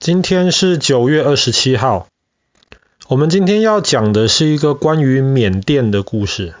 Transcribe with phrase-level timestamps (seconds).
[0.00, 2.06] 今天是九月二十七号。
[3.06, 6.54] 我们今天要讲的是一个关于缅甸的故事。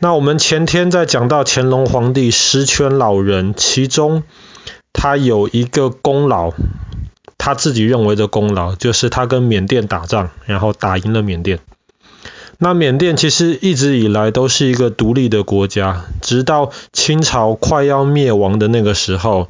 [0.00, 4.22] 那我们前天在讲到乾隆皇帝十全老人，其中
[4.92, 6.52] 他有一个功劳，
[7.38, 11.60] 他自己认为的功劳就是他跟缅甸打仗，然后打赢了缅甸。
[12.58, 19.48] 那缅甸其实一直以来都是一个独立的国家，直到清朝快要灭亡的那个时候。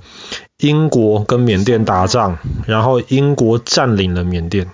[0.59, 4.69] 英国跟缅甸打仗，然后英国占领了缅甸。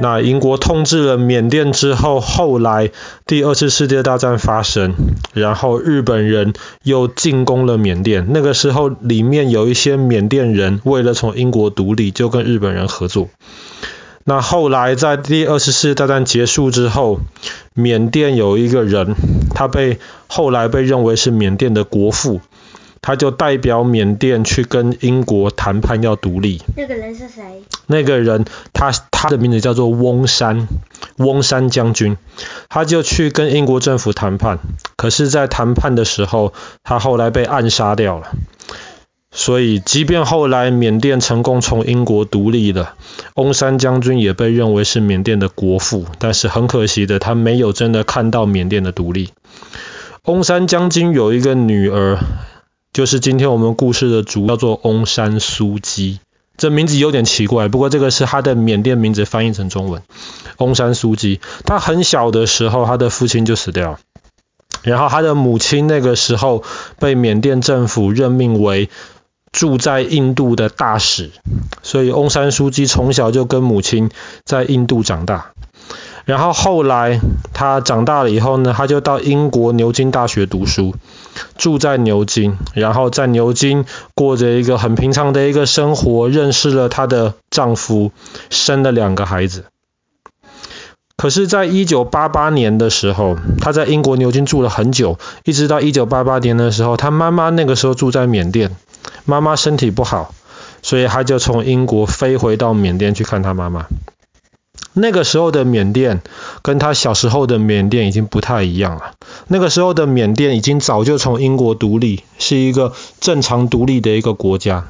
[0.00, 2.90] 那英国统治了缅甸之后，后来
[3.26, 4.94] 第二次世界大战发生，
[5.34, 8.26] 然后日本人又进攻了缅甸。
[8.30, 13.28] 那个时候，里面有一些缅甸人为了从英国独立，就跟日本人合作。
[14.24, 17.20] 那后来在第二次世界大战结束之后，
[17.74, 19.14] 缅甸有一个人，
[19.54, 22.40] 他被后来被认为是缅甸的国父。
[23.02, 26.62] 他就代表缅甸去跟英国谈判要独立。
[26.76, 27.42] 那个人是谁？
[27.88, 30.68] 那个人，他他的名字叫做翁山，
[31.16, 32.16] 翁山将军。
[32.68, 34.60] 他就去跟英国政府谈判，
[34.96, 38.28] 可是，在谈判的时候，他后来被暗杀掉了。
[39.32, 42.94] 所以，即便后来缅甸成功从英国独立了，
[43.34, 49.30] 翁山将军也被认为是缅甸的国父，但是很可惜的，他没有真的看到缅甸的独立。
[50.24, 52.18] 翁山将军有一个女儿。
[52.92, 56.20] 就是今天我们故事的主，叫做翁山苏姬。
[56.58, 60.02] 这名字有点奇怪，不过这个是他的缅甸名字翻译成中文。
[60.58, 63.98] 翁山苏姬，他很小的时候，他的父亲就死掉。
[64.82, 66.64] 然后他的母亲那个时候
[66.98, 68.90] 被缅甸政府任命为
[69.52, 71.30] 住在印度的大使，
[71.82, 74.10] 所以翁山苏姬从小就跟母亲
[74.44, 75.52] 在印度长大。
[76.26, 77.20] 然后后来
[77.54, 80.94] 他长大了以后呢，他就到英国牛津大学读书。
[81.56, 88.12] 住在牛津，然后在牛津过着一个很平常的一个生活，认识了她的丈夫，
[88.50, 89.64] 生了两个孩子。
[91.16, 98.74] 可是，在一九八八年的时候，她在英国牛津住了很久，一直到一九八八年的时候，她妈妈那个时候住在缅甸，
[99.24, 100.34] 妈妈身体不好，
[100.82, 103.86] 所以她就从英国飞回到缅甸去看她妈妈。
[104.94, 106.22] 那个时候的缅甸
[106.62, 109.14] 跟他小时候的缅甸已经不太一样了。
[109.48, 114.86] 那个时候的缅甸已经早就从英国独立，是一个正常独立的一个国家。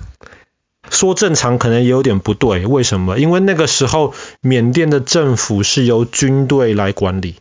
[0.90, 3.18] 说正常可能也有点不对，为什么？
[3.18, 7.36] 因为那个时候缅甸的政府是由军队来管理。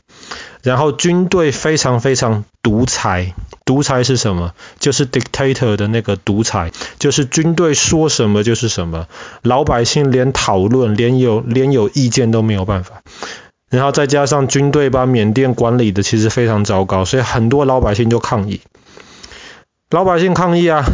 [0.63, 3.33] 然后军队非常非常独裁，
[3.65, 4.53] 独裁是什么？
[4.79, 9.07] 就是 dictator 的那个独裁，就是军队说什么就是什么，
[9.41, 13.01] 老百姓连讨论、连有连有意见都没有办法。
[13.69, 18.61] 然后再加上军队把缅甸管理的其实非常糟糕，所以很多老百姓就抗议。
[19.89, 20.85] 老百姓抗议啊，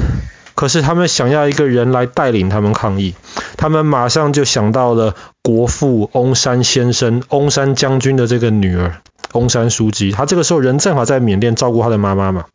[0.56, 3.16] 可是他们想要一个人来带领他们抗议，
[3.58, 9.02] 他们马上就想到了国父翁山先生、翁山将军的这个女儿。
[9.34, 12.46] 翁山苏姬，他这个时候人正好在缅甸照顾他的妈妈嘛。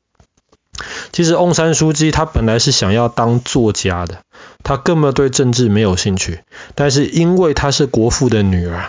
[1.13, 4.23] 其实翁山苏姬他本来是想要当作家的，
[4.65, 6.41] 他根本对政治没有兴趣。
[6.75, 8.87] 但是因为他是国父的女儿，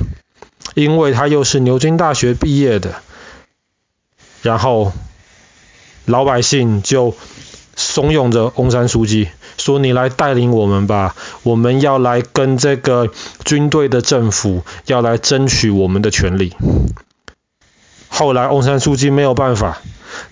[0.76, 2.96] 因为他又是牛津大学毕业的，
[4.42, 4.94] 然后
[6.06, 7.16] 老百姓就
[7.76, 9.28] 怂恿着翁山苏姬
[9.58, 13.12] 说：“你来带领我们吧，我们要来跟这个
[13.44, 16.54] 军队的政府要来争取我们的权利。”
[18.16, 19.82] 后来，翁山书记没有办法，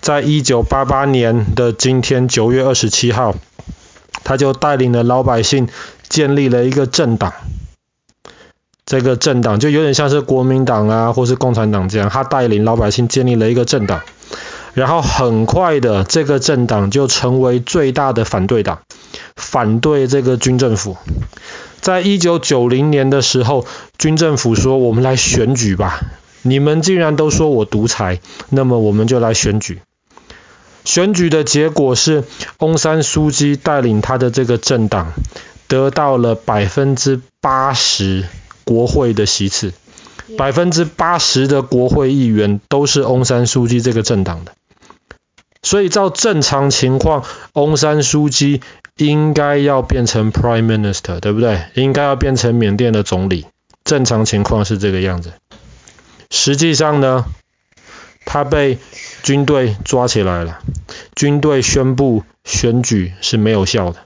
[0.00, 3.34] 在一九八八年的今天九月二十七号，
[4.22, 5.68] 他就带领了老百姓
[6.08, 7.32] 建立了一个政党。
[8.86, 14.00] 这个政党就有点像是国民党啊，或是共产党这样，他带领老百姓建立了一个政党。
[14.74, 18.78] 然后很快的，这个政党就成为最大的反对党，
[19.34, 20.96] 反对这个军政府。
[21.80, 23.66] 在一九九零年的时候，
[23.98, 26.00] 军政府说：“我们来选举吧。”
[26.42, 28.20] 你们既然都说我独裁，
[28.50, 29.80] 那么我们就来选举。
[30.84, 32.24] 选举的结果是，
[32.58, 35.12] 翁山苏姬带领他的这个政党
[35.68, 38.26] 得到了百分之八十
[38.64, 39.72] 国会的席次，
[40.36, 44.52] 百分之八十的国会议员都是翁山苏姬这个政党的。
[45.62, 48.60] 所以照正常情况，翁山苏姬
[48.96, 51.66] 应该要变成 Prime Minister，对不对？
[51.74, 53.46] 应该要变成缅甸的总理。
[53.84, 55.32] 正常情况是这个样子。
[56.32, 57.26] 实际上呢，
[58.24, 58.78] 他被
[59.22, 60.60] 军队抓起来了。
[61.14, 63.98] 军队宣布选举是没有效的。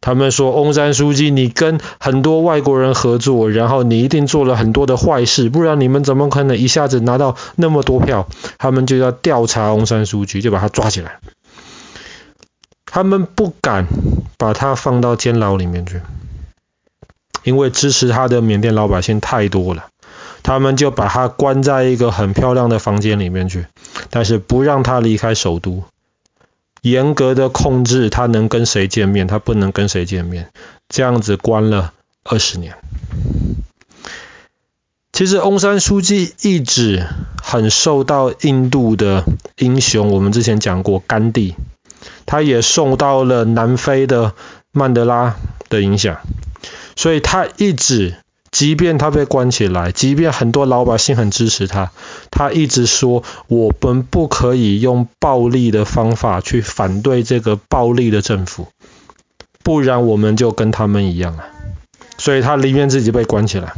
[0.00, 8.26] 他们说，翁山书记，你跟很多外国人合作，然后你一定做了很多的坏事，不然你们怎么可能一下子拿到那么多票？
[8.56, 11.20] 他们就要调查翁山书记，就把他抓起来。
[12.86, 13.86] 他们不敢
[14.38, 16.00] 把他放到监牢里面去。
[17.42, 19.88] 因为支持他的缅甸老百姓太多了，
[20.42, 23.66] 他们就把他关在一个很漂亮的房间里面去，
[24.10, 25.84] 但是不让他离开首都，
[26.82, 30.50] 严格的控制他能跟谁见面，他不能跟谁见面，
[30.88, 31.92] 这样子关了
[32.24, 32.74] 二十年。
[35.12, 37.06] 其实翁山书记一直
[37.42, 39.24] 很受到印度的
[39.58, 41.56] 英雄，我们之前讲过甘地，
[42.24, 44.34] 他也受到了南非的
[44.72, 45.36] 曼德拉
[45.68, 46.20] 的影响，
[46.96, 48.16] 所以他一直，
[48.50, 51.92] 即便他被关起来，即便很多老百姓很支持他，
[52.30, 58.66] 他一直说我们不可以用暴力的方法去反对这个暴力的政府，
[59.62, 61.44] 不然我们就跟他们一样了。
[62.18, 63.72] 所以他宁愿自己被关起来。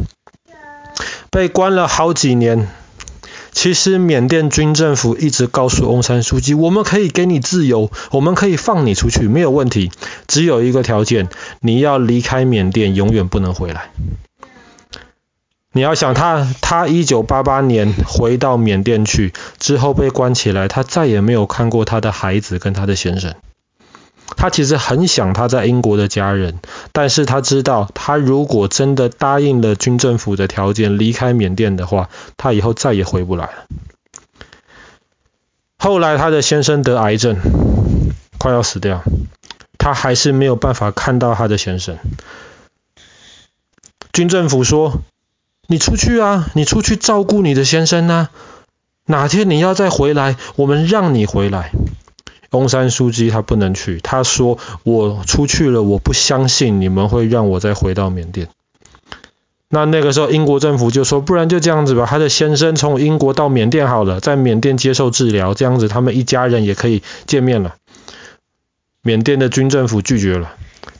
[1.30, 2.68] 被关了好几年，
[3.52, 9.92] 其实缅甸军政府一直告诉翁山书记，我们可以给你自由，我们可以放你出去，没有问题，
[10.26, 11.28] 只有一个条件，
[11.60, 13.90] 你要离开缅甸，永远不能回来。
[15.72, 23.34] 你要想他，他一九八八年回到缅甸去之后被关起来，他再也没有看过他的孩子跟他的先生。
[24.36, 26.58] 他其实很想他在英国的家人，
[26.92, 33.66] 但是他知道，他如果真的答应了军政府的条件，离开缅甸的话，他以后再也回不来了。
[35.78, 37.36] 后来他的先生得癌症，
[38.38, 39.02] 快要死掉，
[39.78, 41.98] 他还是没有办法看到他的先生。
[44.12, 45.02] 军政府说
[45.72, 48.28] ：“你出去啊，你出去照顾你的先生啊，
[49.06, 51.70] 哪天你要再回来，我们让你回来。”
[52.52, 58.48] 翁山书记他不能去，他说，我出去了，我不相信你们会让我再回到缅甸。
[59.70, 67.76] 那那个时候英国政府就说，不然就这样子吧，他的先生从英国到缅甸好了，在缅甸接受治疗，这样子他们一家人也可以见面了。
[69.02, 70.52] 缅甸的军政府拒绝了，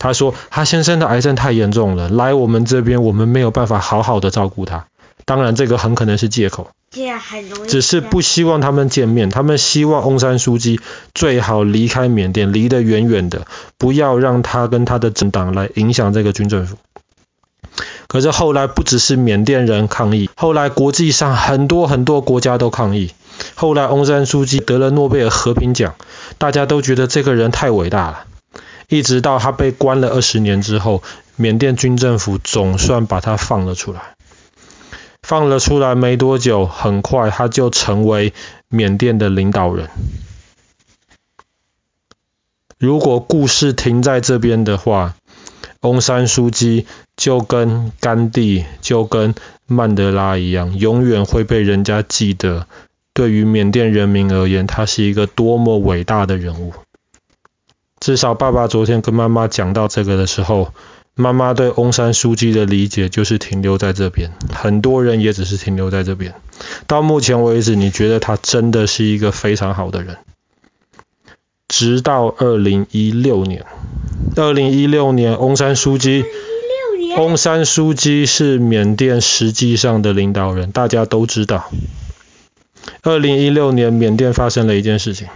[0.02, 4.87] 他说他先生的癌症太严重了，来我们这边我们没有办法好好的照顾他。
[5.25, 6.70] 当然这个很可能是借口。
[7.69, 10.81] 只是不希望他们见面，他们希望翁山书记
[11.14, 13.46] 最好离开缅甸，离得远远的，
[13.78, 16.76] 不要让他跟他的政党来影响这个军政府。
[18.08, 23.12] 可是后来不只是缅甸人抗议，后来国际上很多很多国家都抗议。
[23.55, 25.94] 后来翁山书记得了诺贝尔和平奖，
[26.37, 28.25] 大家都觉得这个人太伟大了。
[28.93, 31.03] 一直到他被关了二十年之后，
[31.37, 34.17] 缅甸军政府总算把他放了出来。
[35.23, 38.35] 放了出来没多久，很快他就成为
[38.69, 39.89] 缅甸的领导人。
[42.79, 45.15] 如果故事停在这边的话，
[45.81, 46.87] 翁山苏姬
[47.17, 49.35] 就跟甘地、就跟
[49.67, 52.67] 曼德拉一样，永远会被人家记得。
[53.15, 56.75] 对于缅甸人民而言，他是一个多么伟大的人物。
[58.02, 60.75] 至少爸爸昨天跟妈妈讲到这个的时候。
[61.14, 66.34] 妈妈对翁山书记的理解就是停留在这边，很多人也只是停留在这边。
[66.87, 70.16] 到目前为止，你觉得他真的是一个非常好的人。
[71.69, 73.66] 直到二零一六年，
[74.37, 76.25] 二零一六年，翁山书记，
[77.19, 81.70] 翁山书记是缅甸实际上的领导人，大家都知道。
[83.02, 85.28] 二零一六年，缅甸发生了一件事情。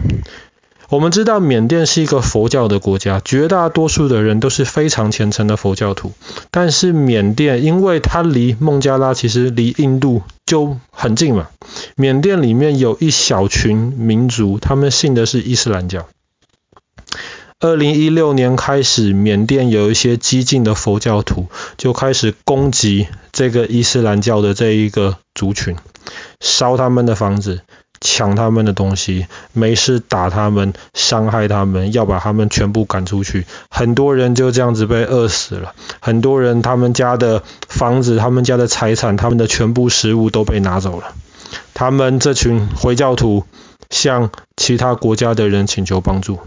[0.89, 6.13] 我们知道缅甸是一个佛教的国家，绝大多数的人都是非常虔诚的佛教徒。
[6.51, 11.49] 但是缅甸，因为它离孟加拉其实离印度就很近嘛，
[11.97, 16.07] 缅甸里面有一小群民族，他们信的是伊斯兰教。
[17.59, 21.47] 二零一六年开始，缅甸有一些激进的佛教徒
[21.79, 25.75] 就开始攻击这个伊斯兰教的这一个族群，
[26.39, 27.63] 烧他们的房子。
[28.01, 33.47] 抢他们的东西，没事打他们，伤害他们，要把他们全部赶出去。
[33.69, 41.15] 很多人就这样子被饿死了，很多人他们家的房子、他们家的财产、他们的全部食物都被拿走了。
[41.75, 43.45] 他们这群回教徒
[43.91, 46.41] 向其他国家的人请求帮助，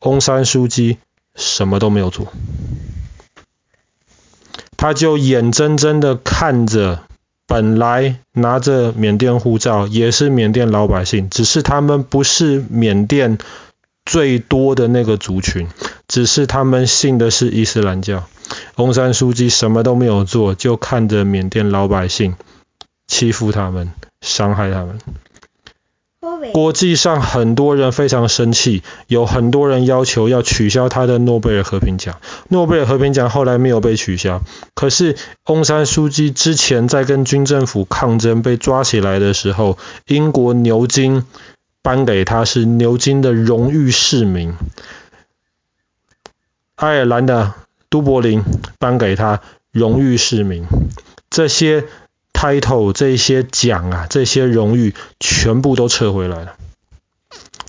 [0.00, 0.98] 翁山书记
[1.34, 2.32] 什么都没有做，
[4.76, 7.05] 他就眼睁睁的看着。
[7.46, 13.38] 本来拿着缅甸护照，也是缅甸老百姓，只是他们不是缅甸
[14.04, 15.68] 最多的那个族群，
[16.08, 18.24] 只是他们信的是伊斯兰教。
[18.76, 22.34] 翁山书记什么都没有做，就看着缅甸老百姓
[23.06, 24.98] 欺负他们，伤害他们。
[26.52, 32.18] 国际上很多人非常生气，有很多人要求要取消他的诺贝尔和平奖。
[32.48, 34.42] 诺贝尔和平奖后来没有被取消，
[34.74, 35.16] 可是
[35.46, 41.24] 翁山书记之前在跟军政府抗争被抓起来的时候，英国牛津
[41.82, 44.54] 颁给他是牛津的荣誉市民。
[46.74, 47.54] 爱尔兰的
[47.88, 48.42] 都柏林
[48.78, 49.40] 颁给他
[49.72, 50.66] 荣誉市民。
[51.30, 51.84] 这些
[52.36, 56.56] title、这些奖啊、这些荣誉，全部都撤回来了。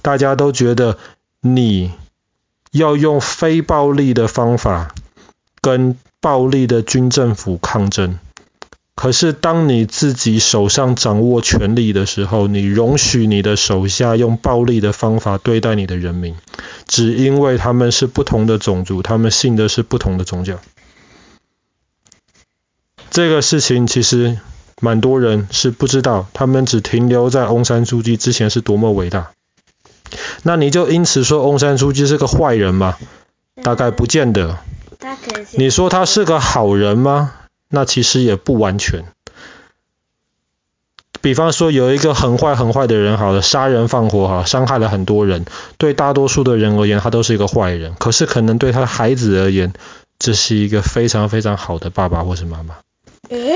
[0.02, 0.98] 大家都觉得
[1.40, 1.94] 你
[2.72, 4.94] 要用非暴力的方法
[5.62, 8.20] 跟暴力的军政府抗争。
[8.94, 16.36] 可是，当你自己手上掌握权力的时候，你容许你的手下用暴力的方法对待你的人民，
[16.88, 20.60] 只因为他们是不同的种族，他们信的是不同的宗教。
[23.12, 24.40] 这个事情其实
[24.80, 29.32] 蛮多人是不知道，他们只停留在翁山书记之前是多么伟大。
[30.44, 32.98] 那你就因此说翁山书记是个坏人吗？
[33.64, 34.58] 大概不见得。
[35.54, 37.34] 你说他是个好人吗？
[37.70, 39.06] 那其实也不完全。
[41.20, 45.46] 比方说，有一个很坏很坏的人，好了，杀人放火，哈，伤害了很多人。
[45.78, 47.96] 对大多数的人而言，他都是一个坏人。
[47.96, 49.74] 可是，可能对他的孩子而言，
[50.20, 52.76] 这是一个非常非常好的爸爸或是妈妈。
[53.30, 53.56] 诶？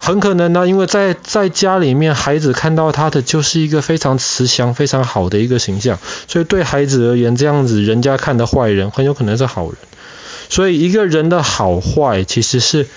[0.00, 9.76] 很可能呢，因为在在家里面，孩子看到他的就是一个非常慈祥、非常好的一个形象，所以对孩子而言，这样子人家看的坏人，很有可能是好人。
[10.48, 12.88] 所以，一个人的好坏其实是。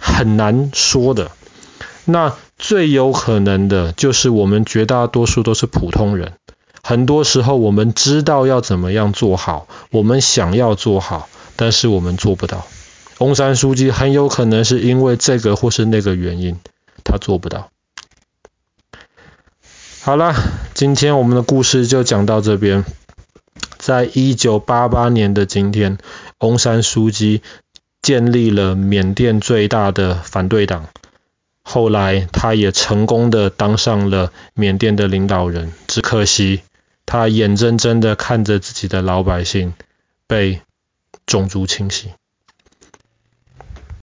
[0.00, 1.32] 很难说的。
[2.04, 6.34] 那最有可能的就是我们绝大多数都是普通人。
[6.84, 12.64] 很多时候我们知道要怎么样做好，我们想要做好，但是我们做不到。
[13.18, 16.58] 翁山书记很有可能是因为这个或是那个原因，
[17.04, 17.70] 他做不到。
[20.00, 20.34] 好了，
[20.74, 22.84] 今天我们的故事就讲到这边。
[23.78, 25.98] 在一九八八年的今天，
[26.38, 27.42] 翁山书记。
[28.00, 30.88] 建立了缅甸最大的反对党，
[31.62, 36.62] 后来他也成功的当上了缅甸的领导人，只可惜
[37.06, 39.74] 他眼睁睁的看着自己的老百姓
[40.28, 40.62] 被
[41.26, 42.12] 种族清洗。